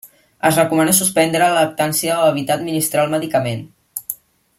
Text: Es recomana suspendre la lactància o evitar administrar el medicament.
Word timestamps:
Es 0.47 0.55
recomana 0.59 0.95
suspendre 0.99 1.41
la 1.43 1.57
lactància 1.59 2.15
o 2.23 2.31
evitar 2.33 2.57
administrar 2.61 3.05
el 3.07 3.13
medicament. 3.17 3.63